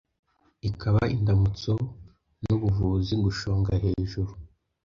ikaba 0.69 1.01
indamutso 1.15 1.73
nubuvuzi 2.43 3.13
gushonga 3.23 3.71
hejuru 3.83 4.31